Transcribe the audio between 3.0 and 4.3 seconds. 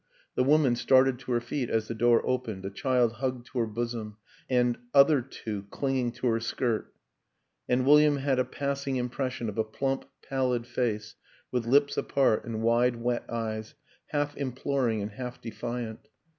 hugged to her bosom